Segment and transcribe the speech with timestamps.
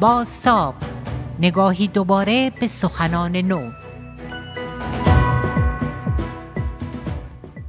[0.00, 0.74] باستاب
[1.40, 3.70] نگاهی دوباره به سخنان نو.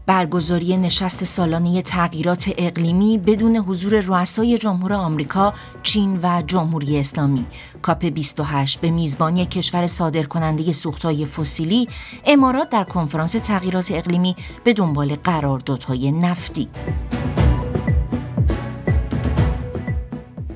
[0.05, 5.53] برگزاری نشست سالانه تغییرات اقلیمی بدون حضور رؤسای جمهور آمریکا،
[5.83, 7.45] چین و جمهوری اسلامی.
[7.81, 11.87] کاپ 28 به میزبانی کشور صادرکننده سوختهای فسیلی
[12.25, 16.67] امارات در کنفرانس تغییرات اقلیمی به دنبال قراردادهای نفتی.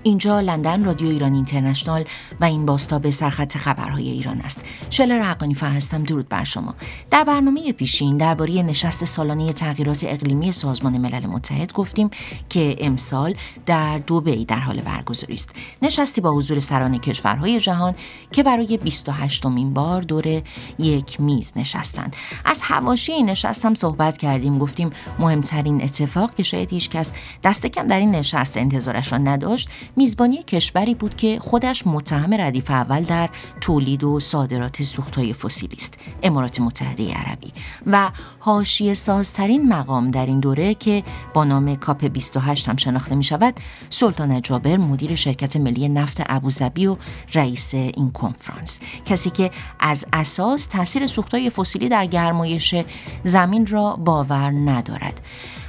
[0.05, 2.05] اینجا لندن رادیو ایران اینترنشنال
[2.41, 4.61] و این باستا به سرخط خبرهای ایران است.
[4.89, 6.75] شلر حقانی فرهستم درود بر شما.
[7.11, 12.09] در برنامه پیشین درباره نشست سالانه تغییرات اقلیمی سازمان ملل متحد گفتیم
[12.49, 15.49] که امسال در دبی در حال برگزاری است.
[15.81, 17.95] نشستی با حضور سران کشورهای جهان
[18.31, 20.41] که برای 28 مین بار دور
[20.79, 22.15] یک میز نشستند.
[22.45, 24.57] از حواشی این نشست هم صحبت کردیم.
[24.57, 27.11] گفتیم مهمترین اتفاق که شاید هیچ کس
[27.43, 32.71] دست کم در این نشست انتظارش را نداشت میزبانی کشوری بود که خودش متهم ردیف
[32.71, 33.29] اول در
[33.61, 37.53] تولید و صادرات سوختهای فسیلی است امارات متحده عربی.
[37.87, 43.23] و حاشیه سازترین مقام در این دوره که با نام کاپ 28 هم شناخته می
[43.23, 43.53] شود
[43.89, 46.97] سلطان جابر مدیر شرکت ملی نفت ابوظبی و
[47.33, 48.79] رئیس این کنفرانس.
[49.05, 52.75] کسی که از اساس تاثیر سوختهای فسیلی در گرمایش
[53.23, 55.21] زمین را باور ندارد.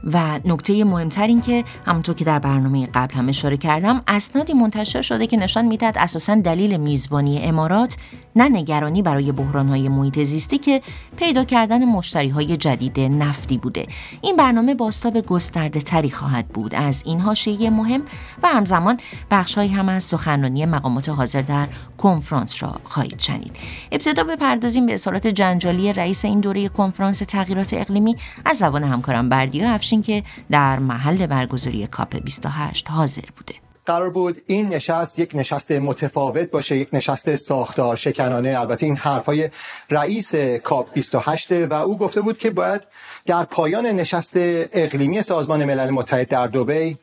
[0.04, 5.02] و نکته مهمتر این که همونطور که در برنامه قبل هم اشاره کردم اسنادی منتشر
[5.02, 7.96] شده که نشان می‌دهد اساسا دلیل میزبانی امارات
[8.36, 10.82] نه نگرانی برای بحرانهای محیط زیستی که
[11.16, 13.86] پیدا کردن مشتری های جدید نفتی بوده.
[14.20, 16.74] این برنامه باستاب گسترده تری خواهد بود.
[16.74, 18.02] از این حاشیه مهم
[18.42, 18.96] و همزمان
[19.30, 23.56] بخشهایی هم از سخنرانی مقامات حاضر در کنفرانس را خواهید شنید.
[23.92, 28.16] ابتدا بپردازیم به اظهارات جنجالی رئیس این دوره کنفرانس تغییرات اقلیمی.
[28.44, 33.54] از زبان همکارم بردیا که در محل برگزاری کاپ 28 حاضر بوده.
[33.86, 38.60] قرار بود این نشست یک نشست متفاوت باشه یک نشست ساختار شکنانه.
[38.60, 39.50] البته این حرفای
[39.90, 42.82] رئیس کاپ 28 و او گفته بود که باید
[43.26, 46.98] در پایان نشست اقلیمی سازمان ملل متحد در دبی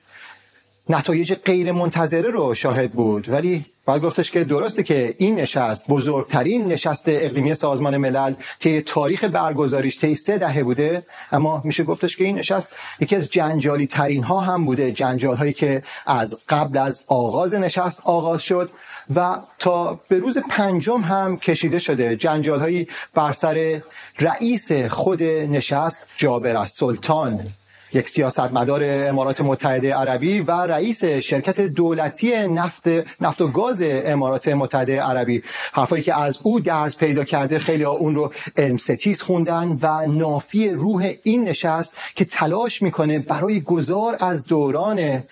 [0.89, 3.29] نتایج غیر منتظره رو شاهد بود.
[3.29, 9.23] ولی باید گفتش که درسته که این نشست بزرگترین نشست اقلیمی سازمان ملل که تاریخ
[9.23, 14.23] برگزاریش طی سه دهه بوده اما میشه گفتش که این نشست یکی از جنجالی ترین
[14.23, 14.91] ها هم بوده.
[14.91, 18.69] جنجال هایی که از قبل از آغاز نشست آغاز شد
[19.15, 22.15] و تا به روز پنجم هم کشیده شده.
[22.15, 23.81] جنجال هایی بر سر
[24.19, 27.47] رئیس خود نشست جابر از سلطان.
[27.93, 32.87] یک سیاستمدار امارات متحده عربی و رئیس شرکت دولتی نفت
[33.21, 35.43] نفت و گاز امارات متحده عربی.
[35.73, 40.69] حرفایی که از او درس پیدا کرده خیلی اون رو علم ستیز خوندن و نافی
[40.69, 45.23] روح این نشست که تلاش می‌کنه برای گذار از دوران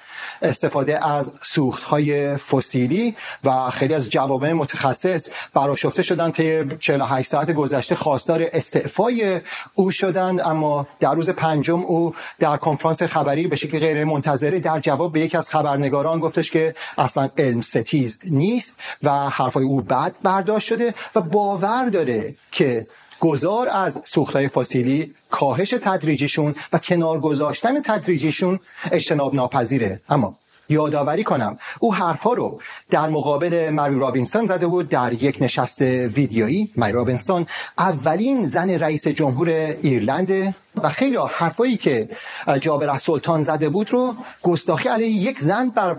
[0.42, 7.52] استفاده از سوخت های فسیلی و خیلی از جوامع متخصص براشفته شدن طی 48 ساعت
[7.52, 9.42] گذشته خواستار استعفای
[9.76, 14.80] او شدند اما در روز پنجم او در کنفرانس خبری به شکل غیر منتظره در
[14.80, 20.16] جواب به یکی از خبرنگاران گفتش که اصلا علم ستیز نیست و حرفای او بد
[20.24, 22.88] برداشت شده و باور داره که
[23.20, 28.60] گذار از سوختهای فسیلی کاهش تدریجیشون و کنار گذاشتن تدریجیشون
[28.92, 30.02] اجتناب ناپذیره.
[30.10, 30.36] اما
[30.70, 31.58] یادآوری کنم.
[31.80, 36.72] او حرفها رو در مقابل مری رابینسون زده بود در یک نشست ویدیویی.
[36.78, 37.46] مری رابینسون
[37.78, 39.50] اولین زن رئیس جمهور
[39.82, 42.10] ایرلند و خیلی حرفایی که
[42.62, 45.94] جابر سلطان زده بود رو گستاخی علیه یک زن بر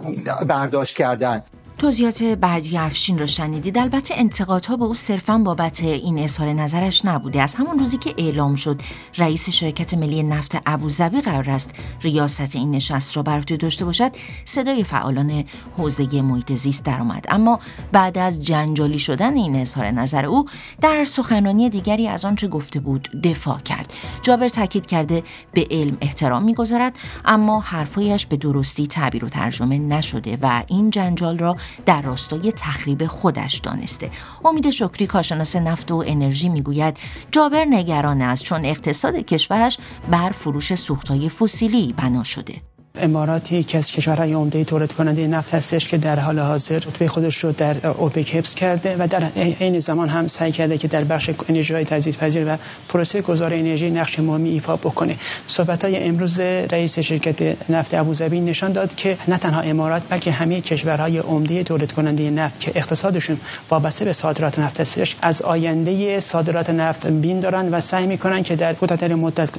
[0.49, 1.43] برداشت کردن.
[1.79, 3.79] توضیحات بعدی افشین رو شنیدید.
[3.79, 7.43] البته انتقادها به او صرفا بابت این اظهار نظرش نبوده.
[7.43, 8.81] از همون روزی که اعلام شد
[9.19, 11.71] رئیس شرکت ملی نفت ابوظبی قرار است
[12.03, 14.13] ریاست این نشست را بر عهده داشته باشد
[14.45, 15.45] صدای فعالان
[15.79, 17.25] حوزه محیط زیست درآمد.
[17.29, 17.61] اما
[17.93, 20.47] بعد از جنجالی شدن این اظهار نظر او
[20.81, 23.93] در سخنرانی دیگری از آنچه گفته بود دفاع کرد.
[24.23, 25.23] جابر تاکید کرده
[25.53, 31.39] به علم احترام می‌گذارد اما حرفهایش به درستی تعبیر و ترجمه نشده و این جنجال
[31.39, 31.57] را
[31.87, 34.11] در راستای تخریب خودش دانسته.
[34.45, 36.99] امید شکری کارشناس نفت و انرژی می‌گوید
[37.31, 39.79] جابر نگران است چون اقتصاد کشورش
[40.11, 42.72] بر فروش سوختهای فسیلی بنا شده.
[43.03, 47.45] امارات یکی از کشورهای عمده تولید کننده نفت هستش که در حال حاضر رتبه خودش
[47.45, 51.31] رو در اوپک حفظ کرده و در عین زمان هم سعی کرده که در بخش
[51.49, 52.57] انرژی های تجدیدپذیر و
[52.89, 55.17] پروسه گذار انرژی نقش مهمی ایفا بکنه.
[55.47, 60.61] صحبت های امروز رئیس شرکت نفت ابوظبی نشان داد که نه تنها امارات بلکه همه
[60.61, 63.37] کشورهای عمده تولید کننده نفت که اقتصادشون
[63.71, 68.57] وابسته به صادرات نفت هستش از آینده صادرات نفت بین دارن و سعی می‌کنن که
[68.57, 69.51] در کوتاه‌ترین مدت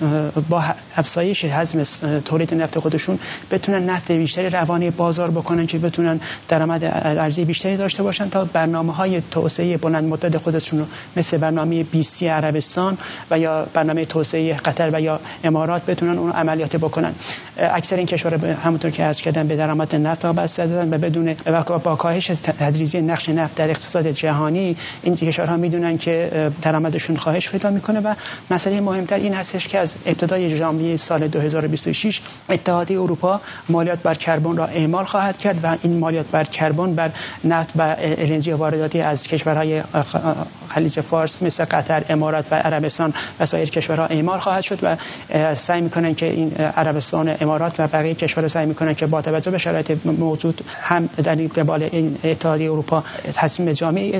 [0.49, 0.63] با
[0.95, 1.83] افزایش حجم
[2.25, 3.19] تولید نفت خودشون
[3.51, 8.93] بتونن نفت بیشتری روانی بازار بکنن که بتونن درآمد ارزی بیشتری داشته باشن تا برنامه
[8.93, 10.85] های توسعه بلند مدت خودشون رو
[11.17, 12.97] مثل برنامه بیسی عربستان
[13.31, 17.13] و یا برنامه توسعه قطر و یا امارات بتونن اون عملیات بکنن.
[17.57, 21.35] اکثر این کشورها همونطور که عرض کردم به درآمد نفت وابسته دادن و بدون
[21.83, 27.69] با کاهش تدریجی نقش نفت در اقتصاد جهانی این کشورها می‌دونن که درآمدشون خواهش پیدا
[27.69, 28.13] می‌کنه و
[28.51, 33.22] مسئله مهمتر این هستش که از ابتدای ژانویه سال 2026 اتحادیه اروپا
[33.69, 37.11] مالیات بر کربن را اعمال خواهد کرد و این مالیات بر کربن بر
[37.43, 39.83] نفت و انرژی وارداتی از کشورهای
[40.69, 44.97] خلیج فارس مثل قطر، امارات و عربستان و سایر کشورها اعمال خواهد شد و
[45.55, 49.57] سعی می‌کنن که این عربستان، امارات و بقیه کشورها سعی می‌کنن که با توجه به
[49.57, 53.03] شرایط موجود هم در قبال این اتحادیه اروپا
[53.33, 54.15] تصمیم جامعی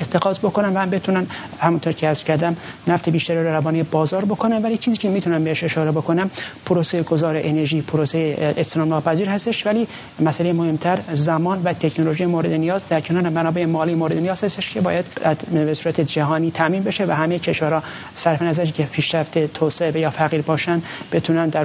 [0.00, 1.26] اتخاذ بکنن و هم بتونن
[1.58, 2.56] همونطور که از کردم
[2.86, 4.62] نفت بیشتری رو روانی بازار بکنن.
[4.62, 6.30] ولی چیزی که می‌تونم بهش اشاره بکنم
[6.66, 9.88] پروسه گذار انرژی پروسه اجتناب ناپذیر هستش ولی
[10.20, 14.80] مسئله مهمتر زمان و تکنولوژی مورد نیاز در کنار منابع مالی مورد نیاز هستش که
[14.80, 15.04] باید
[15.52, 17.82] به صورت جهانی تامین بشه و همه کشورها
[18.14, 21.64] صرف نظر که پیشرفت توسعه یا فقیر باشن بتونن در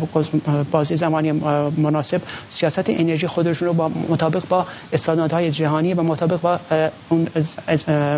[0.72, 1.32] بازی زمانی
[1.78, 6.60] مناسب سیاست انرژی خودشون رو با مطابق با استانداردهای جهانی و مطابق با
[7.10, 7.28] اون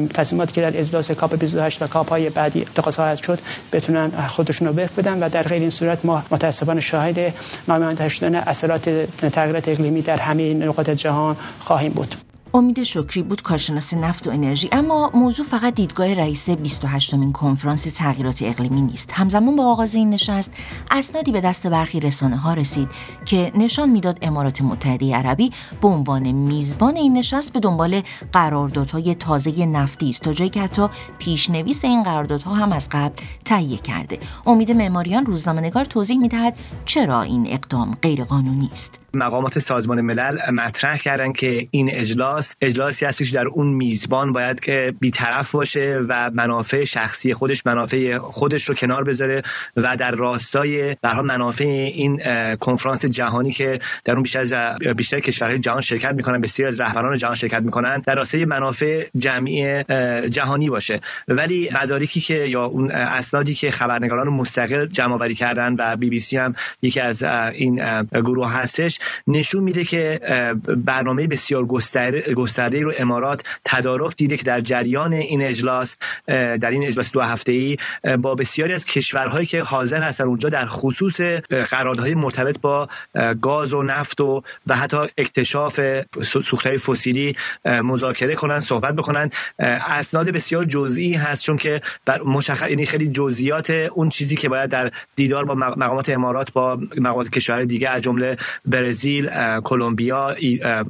[0.08, 3.40] تصمیماتی که در اجلاس کاپ 28 و کاپ های بعدی اتخاذ خواهد شد
[3.74, 7.34] بتونن خودشون رو بدن و در غیر این صورت ما متاسفانه شاهد
[7.68, 8.90] نامنتج شدن اثرات
[9.30, 12.16] تغییرات اقلیمی در همه نقاط جهان خواهیم بود.
[12.56, 18.42] امید شکری بود کارشناس نفت و انرژی اما موضوع فقط دیدگاه رئیس 28مین کنفرانس تغییرات
[18.46, 19.12] اقلیمی نیست.
[19.14, 20.54] همزمان با آغاز این نشست
[20.92, 22.90] اسنادی به دست برخی رسانه ها رسید
[23.26, 28.02] که نشان می‌داد امارات متحده عربی به عنوان میزبان این نشست به دنبال
[28.34, 30.88] قراردادهای تازه نفتی است تا جایی که حتی
[31.20, 33.16] پیشنویس این قراردادها هم از قبل
[33.46, 34.20] تهیه کرده.
[34.46, 39.00] امید معماریان روزنامه‌نگار توضیح می‌دهد چرا این اقدام غیرقانونی است.
[39.14, 44.94] مقامات سازمان ملل مطرح کردن که این اجلاس اجلاسی هستش در اون میزبان باید که
[45.00, 49.42] بیطرف باشه و منافع شخصی خودش منافع خودش رو کنار بذاره
[49.76, 52.20] و در راستای برها منافع این
[52.56, 57.36] کنفرانس جهانی که در اون بیشتر بیشتر کشورهای جهان شرکت می‌کنن بسیار از رهبران جهان
[57.36, 59.84] شرکت می‌کنن در راستای منافع جمعی
[60.30, 61.02] جهانی باشه.
[61.28, 66.20] ولی مدارکی که یا اون اسنادی که خبرنگاران مستقل جمع آوری کردن و بی بی
[66.20, 70.20] سی هم یکی از این گروه هستش نشون میده که
[70.78, 71.66] برنامه بسیار
[72.36, 75.98] گسترده رو امارات تدارک دیده که در جریان این اجلاس
[76.28, 77.78] در این اجلاس دو هفته ای
[78.20, 81.22] با بسیاری از کشورهایی که حاضر هستن اونجا در خصوص
[81.70, 82.90] قراردادهای مرتبط با
[83.42, 85.80] گاز و نفت و و حتی اکتشاف
[86.22, 87.36] سوختهای فسیلی
[87.66, 89.30] مذاکره کنن صحبت بکنن.
[89.60, 94.70] اسناد بسیار جزئی هست چون که بر مشخص یعنی خیلی جزئیات اون چیزی که باید
[94.70, 99.30] در دیدار با مقامات امارات با مقامات کشورهای دیگه از جمله برزیل،
[99.62, 100.36] کلمبیا،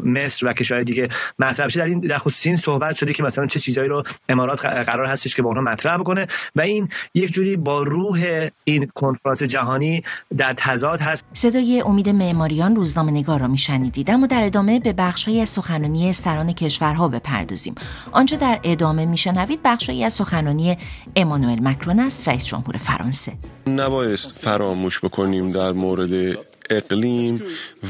[0.04, 1.10] مصر و کشورهای دیگه
[1.40, 4.66] مطرح شده در این در خصوص این صحبت شده که مثلا چه چیزایی رو امارات
[4.66, 6.28] قرار هستش که با اونها مطرح بکنه.
[6.56, 10.04] و این یک جوری با روح این کنفرانس جهانی
[10.38, 11.26] در تضاد هست.
[11.34, 14.12] صدای امید معماریان روزنامه نگار را میشنیدید.
[14.12, 17.76] اما در ادامه به بخشهایی از سخنرانی سران کشورها بپردازیم.
[18.12, 20.78] آنجا در ادامه میشنوید بخشهایی از سخنرانی
[21.16, 23.34] امانوئل مکرون است رئیس جمهور فرانسه.
[23.68, 26.38] نبایست فراموش بکنیم در مورد
[26.70, 27.42] اقلیم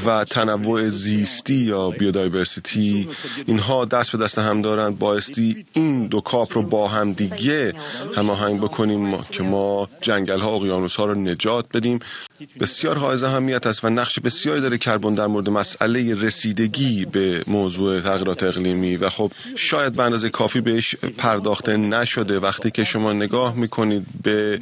[0.06, 3.08] و تنوع زیستی یا بیودایورسیتی
[3.46, 7.72] اینها دست به دست هم دارند بایستی این دو کاپ رو با هم دیگه
[8.16, 11.98] هماهنگ بکنیم که ما جنگل ها اقیانوس ها رو نجات بدیم.
[12.60, 18.00] بسیار حائز اهمیت است و نقش بسیاری داره کربن در مورد مسئله رسیدگی به موضوع
[18.00, 18.96] تغییرات اقلیمی.
[18.96, 22.38] و خب شاید به اندازه کافی بهش پرداخته نشده.
[22.38, 24.60] وقتی که شما نگاه می‌کنید به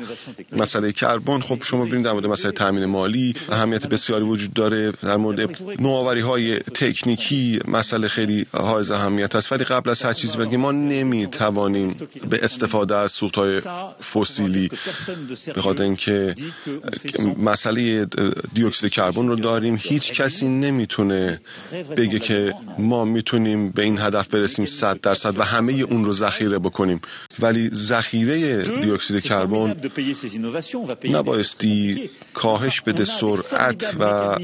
[0.53, 5.17] مسئله کربن خب شما ببینید در مورد مسئله تامین مالی اهمیت بسیاری وجود داره در
[5.17, 9.53] مورد نوآوری های تکنیکی مسئله خیلی حائز اهمیت است.
[9.53, 11.97] ولی قبل از هر چیزی بگیم ما نمی‌توانیم
[12.31, 13.61] به استفاده از سوخت های
[14.13, 14.71] فسیلی
[15.55, 16.35] به خاطر اینکه
[17.39, 18.07] مسئله
[18.55, 21.41] دیوکسید کربن رو داریم هیچ کسی نمی‌تونه
[21.97, 26.59] بگه که ما می‌تونیم به این هدف برسیم 100 درصد و همه اون رو ذخیره
[26.59, 27.01] بکنیم.
[27.41, 29.77] ولی ذخیره دیوکسید کربن
[31.05, 34.37] نبایستی کاهش بده سرعت و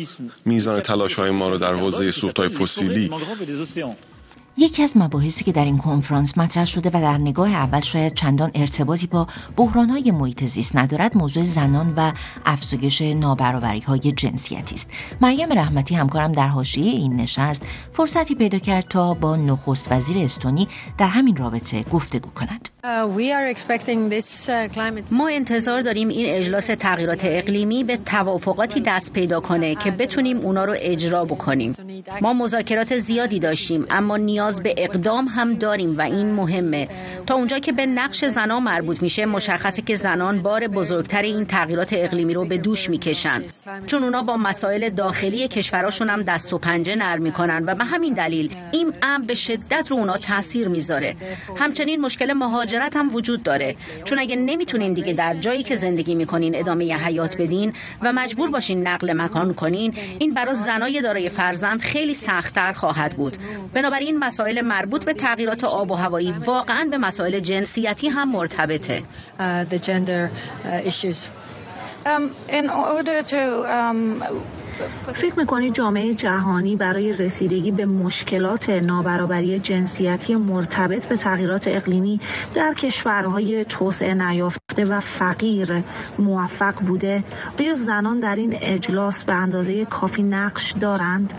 [0.45, 3.11] میزان تلاش های ما رو در حوزه سوختهای فسیلی
[4.57, 8.51] یکی از مباحثی که در این کنفرانس مطرح شده و در نگاه اول شاید چندان
[8.55, 9.27] ارتباطی با
[9.57, 12.13] بحرانهای محیط زیست ندارد موضوع زنان و
[12.47, 14.91] افزایش نابرابری های جنسیتی است.
[15.21, 20.69] مریم رحمتی همکارم در حاشیه این نشست فرصتی پیدا کرد تا با نخست وزیر استونی
[20.99, 22.69] در همین رابطه گفتگو کند.
[25.13, 30.65] ما انتظار داریم این اجلاس تغییرات اقلیمی به توافقاتی دست پیدا کنه که بتونیم اونا
[30.65, 31.75] رو اجرا بکنیم.
[32.23, 36.89] ما مذاکرات زیادی داشتیم اما نیاز به اقدام هم داریم و این مهمه.
[37.27, 41.89] تا اونجا که به نقش زنان مربوط میشه مشخصه که زنان بار بزرگتر این تغییرات
[41.93, 43.43] اقلیمی رو به دوش می‌کشن.
[43.87, 48.15] چون اونا با مسائل داخلی کشوراشون هم دست و پنجه نرم می‌کنن و به همین
[48.15, 51.17] دلیل این امر به شدت رو اونا تاثیر می‌ذاره.
[51.57, 53.77] همچنین مشکل مهاجرت هم وجود داره.
[54.05, 58.87] چون اگه نمی‌تونین دیگه در جایی که زندگی می‌کنین ادامه حیات بدین و مجبور باشین
[58.87, 63.37] نقل مکان کنین این برای زنای دارای فرزند خیلی سختتر خواهد بود.
[63.75, 69.03] بنابراین مسائل مربوط به تغییرات آب و هوایی واقعا به مسائل جنسیتی هم مرتبطه.
[75.15, 82.21] فکر می‌کنید جامعه جهانی برای رسیدگی به مشکلات نابرابری جنسیتی مرتبط به تغییرات اقلیمی
[82.55, 85.83] در کشورهای توسعه نیافته و فقیر
[86.19, 87.25] موفق بوده؟
[87.59, 91.35] آیا زنان در این اجلاس به اندازه کافی نقش دارند؟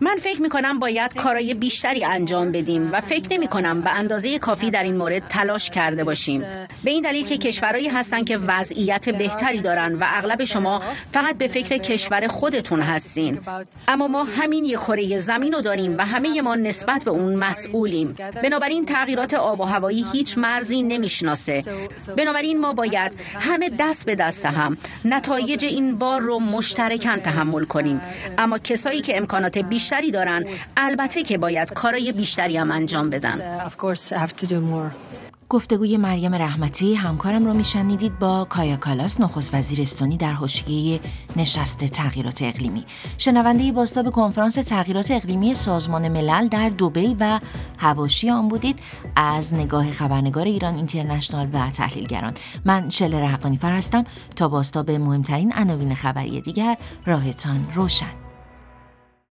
[0.00, 4.38] من فکر می کنم باید کارای بیشتری انجام بدیم و فکر نمی کنم به اندازه
[4.38, 6.40] کافی در این مورد تلاش کرده باشیم.
[6.84, 11.48] به این دلیل که کشورهایی هستند که وضعیت بهتری دارن و اغلب شما فقط به
[11.48, 13.40] فکر کشور خودتون هستین.
[13.88, 18.16] اما ما همین یک کره زمین رو داریم و همه ما نسبت به اون مسئولیم.
[18.42, 21.64] بنابراین تغییرات آب و هوایی هیچ مرزی نمی‌شناسه.
[22.16, 28.00] بنابراین ما باید همه دست به دست هم نتایج این بار رو مشترکاً تحمل کنیم.
[28.38, 30.44] اما کسایی که امکانات بیشتر بیشتری دارن.
[30.76, 33.58] البته که باید کارای بیشتری هم انجام بدن.
[35.48, 41.00] گفتگوی مریم رحمتی همکارم رو میشنیدید با کایا کالاس نخست وزیر استونی در حاشیه
[41.36, 42.84] نشست تغییرات اقلیمی.
[43.18, 47.40] شنونده باستاب کنفرانس تغییرات اقلیمی سازمان ملل در دوبی و
[47.78, 48.78] هواشی آن بودید.
[49.16, 52.34] از نگاه خبرنگار ایران اینترنشنال و تحلیلگران.
[52.64, 54.04] من شلر حقانی فر هستم.
[54.36, 56.76] تا باستاب مهمترین عناوین خبری دیگر
[57.06, 58.27] راهتان روشن.